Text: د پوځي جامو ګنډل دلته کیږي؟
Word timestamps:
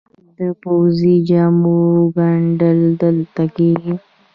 د 0.37 0.39
پوځي 0.61 1.15
جامو 1.27 1.77
ګنډل 2.15 2.79
دلته 3.01 3.43
کیږي؟ 3.55 3.93